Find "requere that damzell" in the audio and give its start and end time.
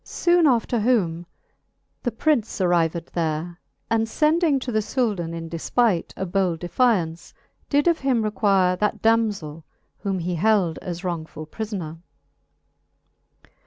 8.23-9.63